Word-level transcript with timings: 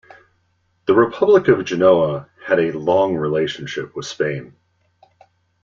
The 0.87 0.95
Republic 0.95 1.47
of 1.47 1.63
Genoa 1.63 2.27
had 2.43 2.57
a 2.59 2.71
long 2.71 3.15
relationship 3.17 3.95
with 3.95 4.07
Spain. 4.07 4.55